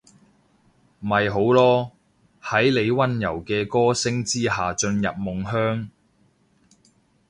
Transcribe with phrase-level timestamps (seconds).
[0.99, 1.91] 咪好囉，
[2.41, 5.89] 喺你溫柔嘅歌聲之下進入夢鄉